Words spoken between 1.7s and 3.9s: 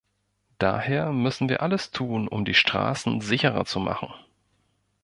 tun, um die Straßen sicherer zu